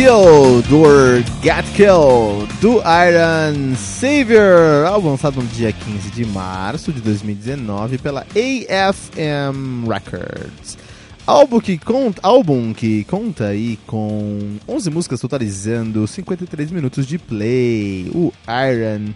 [0.00, 7.02] Killed or Get Killed do Iron Savior, álbum lançado no dia 15 de março de
[7.02, 10.78] 2019 pela AFM Records.
[11.26, 18.10] Álbum que conta, álbum que conta aí com 11 músicas totalizando 53 minutos de play.
[18.14, 18.32] O
[18.72, 19.12] Iron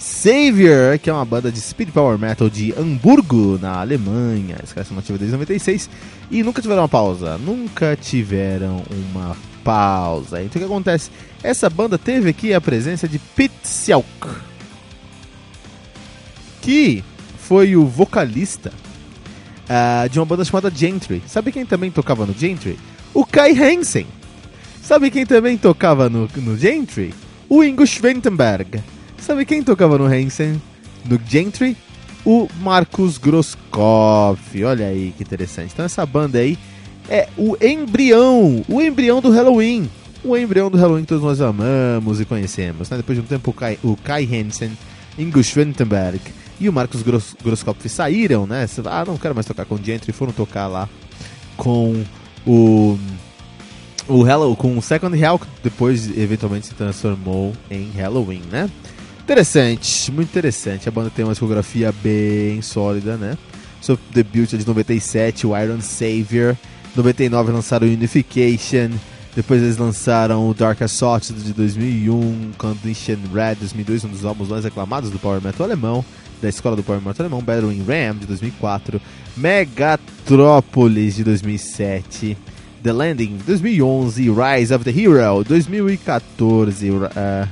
[0.00, 4.56] Savior, que é uma banda de speed power metal de Hamburgo, na Alemanha.
[4.64, 5.88] Esse cara ativa desde 96
[6.28, 8.82] e nunca tiveram uma pausa, nunca tiveram
[9.12, 10.42] uma pausa.
[10.42, 11.10] Então o que acontece?
[11.42, 14.28] Essa banda teve aqui a presença de Pete Sielk,
[16.60, 17.02] que
[17.38, 18.72] foi o vocalista
[19.64, 21.22] uh, de uma banda chamada Gentry.
[21.26, 22.78] Sabe quem também tocava no Gentry?
[23.12, 24.06] O Kai Hansen.
[24.82, 27.14] Sabe quem também tocava no, no Gentry?
[27.48, 28.82] O Ingo Schwentenberg.
[29.18, 30.60] Sabe quem tocava no Hansen?
[31.04, 31.76] No Gentry?
[32.24, 34.62] O Marcos Grosskopf.
[34.64, 35.70] Olha aí que interessante.
[35.72, 36.58] Então essa banda aí
[37.08, 39.90] é o embrião, o embrião do Halloween.
[40.22, 42.88] O embrião do Halloween que todos nós amamos e conhecemos.
[42.88, 42.96] Né?
[42.96, 44.72] Depois de um tempo, o Kai, o Kai Hansen,
[45.18, 46.20] Ingo Schwentenberg
[46.58, 48.66] e o Marcos Gross, Grosskopf saíram, né?
[48.86, 50.88] Ah, não quero mais tocar com o Gentry, foram tocar lá
[51.56, 52.02] com
[52.46, 52.98] o
[54.06, 58.70] o Hello, com o Second Hell, que depois eventualmente se transformou em Halloween, né?
[59.22, 60.88] Interessante, muito interessante.
[60.88, 63.38] A banda tem uma discografia bem sólida, né?
[63.80, 66.56] Seu debut é de 97, o Iron Savior.
[66.96, 68.90] 99 lançaram Unification.
[69.34, 74.64] Depois eles lançaram o Dark Assault de 2001, Condition Red 2002, um dos álbuns mais
[74.64, 76.04] aclamados do Power Metal alemão,
[76.40, 79.00] da escola do Power Metal alemão, Battling Ram de 2004,
[79.36, 82.38] Megatrópolis de 2007,
[82.84, 87.48] The Landing de 2011, Rise of the Hero 2014, uh,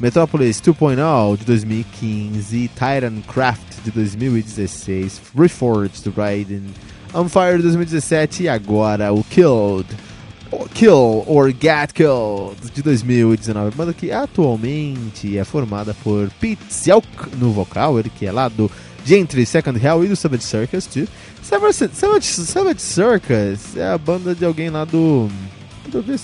[0.00, 6.62] Metropolis 2.0 de 2015, Titan Craft de 2016, Reforged Raiden
[7.14, 9.86] On Fire 2017 e agora o Killed.
[10.72, 17.52] Kill or Get Killed de 2019, banda que atualmente é formada por Pete Selk no
[17.52, 18.70] vocal, ele que é lá do
[19.04, 21.06] Gentry Second Hell e do Savage Circus too.
[21.42, 25.28] Savage, Savage, Savage Circus é a banda de alguém lá do.
[25.88, 26.18] Ver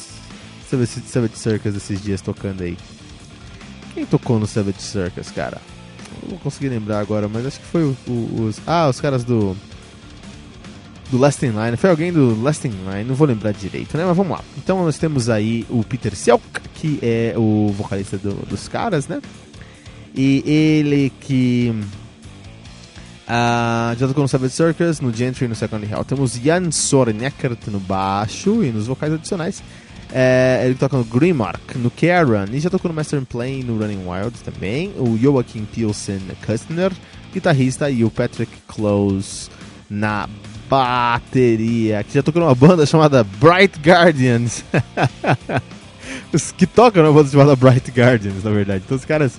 [0.69, 2.77] Savage, Savage Circus esses dias tocando aí.
[3.95, 5.61] Quem tocou no Savage Circus, cara?
[6.23, 8.61] Não vou conseguir lembrar agora, mas acho que foi o, o, os.
[8.67, 9.56] Ah, os caras do
[11.10, 11.76] do Last in Line.
[11.76, 14.04] Foi alguém do Last in Line, não vou lembrar direito, né?
[14.04, 14.44] Mas vamos lá.
[14.56, 16.43] Então nós temos aí o Peter Selk,
[16.75, 19.20] que é o vocalista do, dos caras, né?
[20.15, 21.72] E ele que
[23.26, 26.04] uh, já tocou no Savage Circus, no Gentry e no Second Hell.
[26.04, 29.62] Temos Jan Soreneckert no baixo e nos vocais adicionais.
[30.12, 34.04] É, ele toca no Grimmark, no Karen, e já tocou no Master Plane no Running
[34.04, 34.93] Wild também.
[34.99, 36.93] O Joachim Pilsen Kustner,
[37.32, 39.49] guitarrista, e o Patrick Close
[39.88, 40.28] na
[40.70, 44.64] bateria, que já tocou numa banda chamada Bright Guardians.
[46.32, 48.84] os que tocam numa banda chamada Bright Guardians, na verdade.
[48.86, 49.32] Então os caras.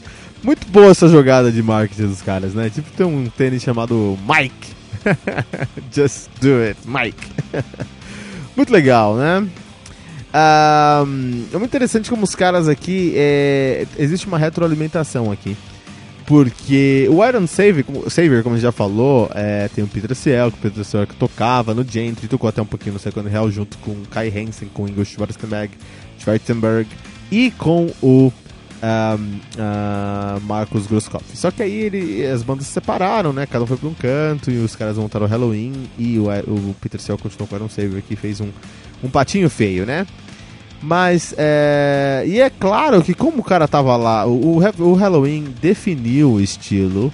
[0.43, 2.69] Muito boa essa jogada de marketing dos caras, né?
[2.69, 4.73] Tipo, tem um tênis chamado Mike.
[5.93, 7.27] Just do it, Mike.
[8.57, 9.47] muito legal, né?
[10.33, 13.13] Um, é muito interessante como os caras aqui.
[13.15, 15.55] É, existe uma retroalimentação aqui.
[16.31, 20.16] Porque o Iron Savior, como, Savior, como a gente já falou, é, tem o Peter
[20.16, 23.29] Ciel, que o Peter Ciel que tocava no Gentry, tocou até um pouquinho no Second
[23.29, 25.73] Hell, junto com Kai Hansen, com Ingo Schwarzenberg,
[26.17, 26.87] Schwarzenberg
[27.29, 28.31] e com o
[28.81, 31.35] um, uh, Marcos Grosskopf.
[31.35, 33.45] Só que aí ele, as bandas se separaram, né?
[33.45, 36.73] Cada um foi para um canto e os caras montaram o Halloween e o, o
[36.79, 38.47] Peter Ciel continuou com o Iron Savior, que fez um,
[39.03, 40.07] um patinho feio, né?
[40.81, 42.23] Mas, é...
[42.25, 47.13] E é claro que como o cara tava lá, o, o Halloween definiu o estilo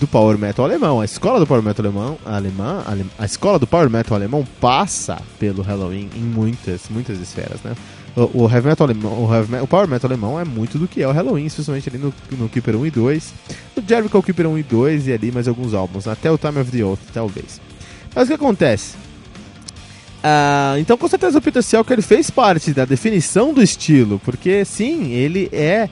[0.00, 1.00] do Power Metal alemão.
[1.00, 2.84] A escola do Power Metal alemão, alemã,
[3.18, 7.74] a escola do Power Metal alemão passa pelo Halloween em muitas, muitas esferas, né?
[8.16, 11.02] O, o, heavy metal alemão, o, heavy, o Power Metal alemão é muito do que
[11.02, 13.34] é o Halloween, especialmente ali no, no Keeper 1 e 2.
[13.76, 16.70] No Jericho Keeper 1 e 2 e ali mais alguns álbuns, até o Time of
[16.70, 17.60] the Oath, talvez.
[18.14, 18.96] Mas o que acontece?
[20.18, 24.64] Uh, então, com certeza, o Peter Selk ele fez parte da definição do estilo, porque
[24.64, 25.88] sim, ele é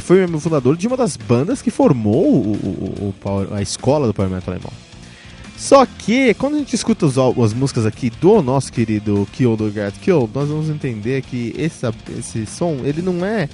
[0.00, 4.06] foi o fundador de uma das bandas que formou o, o, o power, a escola
[4.06, 4.72] do Power Metal alemão.
[5.56, 9.70] Só que, quando a gente escuta os, as músicas aqui do nosso querido Kill do
[9.70, 11.86] Get Kill, nós vamos entender que esse,
[12.18, 13.48] esse som, ele não é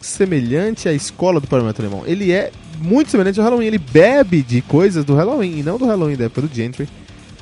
[0.00, 2.04] semelhante à escola do Power Metal alemão.
[2.06, 3.66] Ele é muito semelhante ao Halloween.
[3.66, 6.88] Ele bebe de coisas do Halloween, e não do Halloween da época do Gentry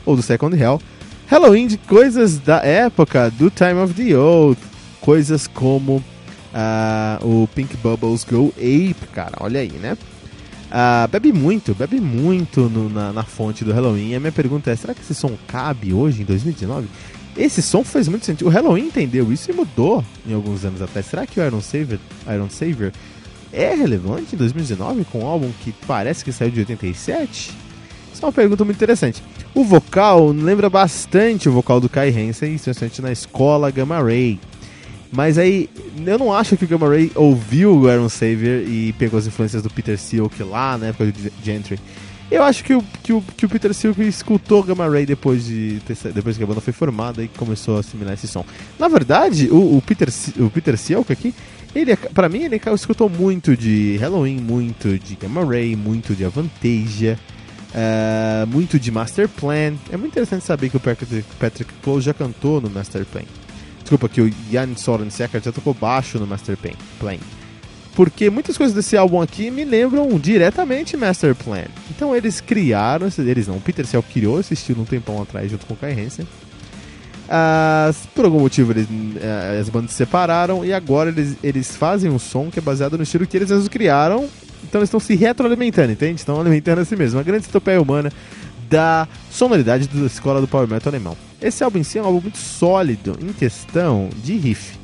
[0.06, 0.80] ou do Second Hell.
[1.26, 4.58] Halloween de coisas da época do Time of the Oath.
[5.00, 9.36] Coisas como uh, o Pink Bubbles Go Ape, cara.
[9.40, 9.96] Olha aí, né?
[10.66, 14.10] Uh, bebe muito, bebe muito no, na, na, fonte do Halloween.
[14.10, 16.88] E a minha pergunta é: será que esse som cabe hoje, em 2019?
[17.36, 18.46] Esse som faz muito sentido.
[18.46, 21.06] O Halloween entendeu isso e mudou em alguns anos atrás.
[21.06, 21.98] Será que o Iron Savior,
[22.32, 22.92] Iron Savior
[23.52, 27.63] é relevante em 2019 com um álbum que parece que saiu de 87?
[28.14, 29.22] Isso é uma pergunta muito interessante.
[29.52, 34.38] O vocal lembra bastante o vocal do Kai Hansen, especialmente na escola Gamma Ray.
[35.10, 35.68] Mas aí,
[36.06, 39.62] eu não acho que o Gamma Ray ouviu o Iron Savior e pegou as influências
[39.62, 41.78] do Peter Silk lá, na época do Gentry.
[42.30, 45.80] Eu acho que o, que o, que o Peter Silk escutou Gamma Ray depois, de
[46.14, 48.44] depois que a banda foi formada e começou a assimilar esse som.
[48.78, 50.08] Na verdade, o, o Peter,
[50.38, 51.34] o Peter Silk aqui,
[51.74, 57.18] ele, pra mim, ele escutou muito de Halloween, muito de Gamma Ray, muito de Avantasia,
[57.74, 59.74] uh, muito de Master Plan.
[59.90, 63.24] É muito interessante saber que o Patrick, Patrick Close já cantou no Master Plan.
[63.80, 66.56] Desculpa, que o Jan Soren Secker já tocou baixo no Master
[66.98, 67.18] Plan.
[67.94, 71.66] Porque muitas coisas desse álbum aqui me lembram diretamente Master Plan.
[71.90, 75.74] Então eles criaram, eles não, Peter Cell criou esse estilo um tempão atrás junto com
[75.74, 76.26] o Kai Hansen.
[78.14, 82.18] Por algum motivo eles, uh, as bandas se separaram e agora eles, eles fazem um
[82.18, 84.28] som que é baseado no estilo que eles mesmos criaram.
[84.68, 86.20] Então eles estão se retroalimentando, entende?
[86.20, 87.14] Estão alimentando a si mesmos.
[87.14, 88.10] Uma grande estopeia humana
[88.68, 91.16] da sonoridade da escola do Power Metal alemão.
[91.40, 94.78] Esse álbum em si é um álbum muito sólido em questão de riff.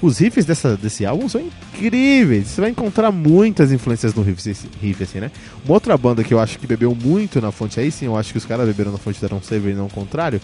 [0.00, 2.48] Os riffs dessa, desse álbum são incríveis.
[2.48, 5.30] Você vai encontrar muitas influências no riff, riff, assim, né?
[5.64, 8.30] Uma outra banda que eu acho que bebeu muito na fonte, aí sim, eu acho
[8.30, 10.40] que os caras beberam na fonte da Ron Saver e não o contrário,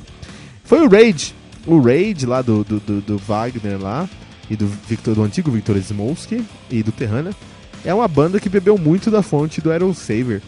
[0.65, 1.35] foi o Rage.
[1.67, 4.09] O Rage lá do, do, do, do Wagner lá,
[4.51, 7.31] e do, Victor, do antigo Victor Smolsky e do Terrana,
[7.85, 10.43] é uma banda que bebeu muito da fonte do Aero Saver.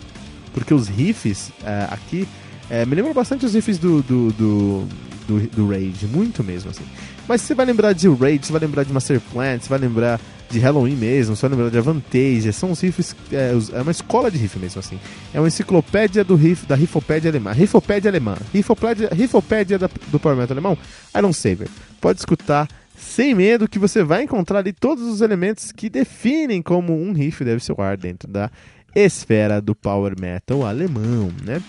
[0.53, 2.29] Porque os riffs uh, aqui
[2.71, 4.89] é, me lembra bastante os riffs do, do, do,
[5.27, 6.85] do, do Rage, muito mesmo, assim.
[7.27, 10.21] Mas você vai lembrar de Rage, você vai lembrar de Master Plan, você vai lembrar
[10.51, 14.31] de Halloween mesmo, você vai lembrar de Avantage, são os riffs, é, é, uma escola
[14.31, 15.01] de riff mesmo, assim.
[15.33, 17.53] É uma enciclopédia do riff, da riffopédia alemã.
[17.53, 18.37] Riffopédia alemã.
[18.53, 20.79] Riffopédia, riffopédia da, do Power Metal alemão,
[21.17, 21.69] Iron Saver.
[22.01, 26.95] Pode escutar sem medo que você vai encontrar ali todos os elementos que definem como
[26.95, 28.51] um riff deve soar dentro da
[28.95, 31.63] esfera do Power Metal alemão, né?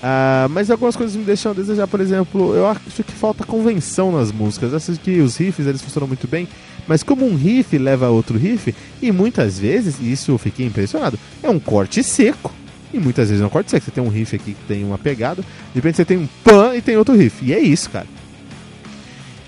[0.00, 4.10] Uh, mas algumas coisas me deixam a desejar, por exemplo, eu acho que falta convenção
[4.10, 4.70] nas músicas.
[4.70, 6.48] Eu acho que os riffs eles funcionam muito bem,
[6.86, 10.64] mas como um riff leva a outro riff, e muitas vezes, e isso eu fiquei
[10.64, 12.52] impressionado, é um corte seco.
[12.92, 13.84] E muitas vezes é um corte seco.
[13.84, 16.74] Você tem um riff aqui que tem uma pegada, de repente você tem um pan
[16.74, 17.44] e tem outro riff.
[17.44, 18.06] E é isso, cara.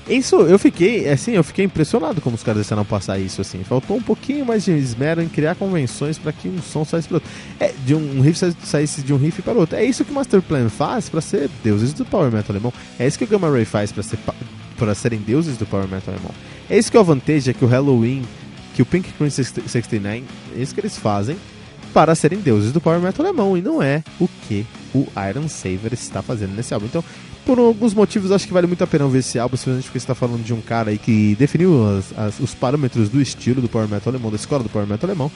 [0.09, 3.63] Isso, eu fiquei, assim, eu fiquei impressionado como os caras deixaram passar isso, assim.
[3.63, 7.17] Faltou um pouquinho mais de esmero em criar convenções para que um som saísse para
[7.17, 7.31] outro.
[7.61, 9.77] É, de um, riff saísse de um riff para outro.
[9.77, 12.73] É isso que o Masterplan faz para ser deuses do Power Metal alemão.
[12.99, 14.19] É isso que o Gamma Ray faz para ser
[14.77, 16.33] para serem deuses do Power Metal alemão.
[16.69, 18.23] É isso que é vantagem é que o Halloween,
[18.75, 20.25] que o Pink Queen 69,
[20.57, 21.37] é isso que eles fazem
[21.93, 25.93] para serem deuses do Power Metal alemão e não é o que o Iron Saver
[25.93, 26.87] está fazendo nesse álbum.
[26.87, 27.05] Então,
[27.45, 30.05] por alguns motivos, acho que vale muito a pena ver esse álbum, simplesmente porque você
[30.05, 33.69] está falando de um cara aí que definiu as, as, os parâmetros do estilo do
[33.69, 35.31] Power Metal alemão, da escola do Power Metal alemão,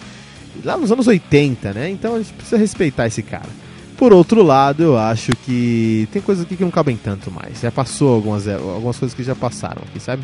[0.64, 1.90] lá nos anos 80, né?
[1.90, 3.48] Então a gente precisa respeitar esse cara.
[3.96, 7.60] Por outro lado, eu acho que tem coisas aqui que não cabem tanto mais.
[7.60, 10.22] Já passou algumas, algumas coisas que já passaram aqui, sabe?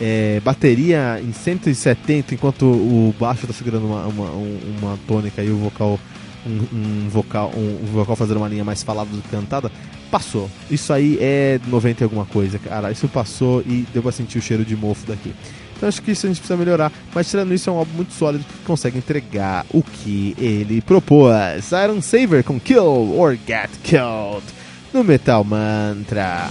[0.00, 5.56] É, bateria em 170, enquanto o baixo está segurando uma, uma, uma tônica e o
[5.58, 6.00] vocal
[6.46, 9.70] um, um, vocal um, um, vocal fazendo uma linha mais falada do que cantada,
[10.10, 10.50] passou.
[10.70, 12.90] Isso aí é 90 e alguma coisa, cara.
[12.90, 15.34] Isso passou e deu pra sentir o cheiro de mofo daqui.
[15.76, 16.90] Então acho que isso a gente precisa melhorar.
[17.14, 21.70] Mas tirando isso, é um álbum muito sólido que consegue entregar o que ele propôs.
[21.72, 24.44] Iron Saver com Kill or Get Killed
[24.92, 26.50] no Metal Mantra.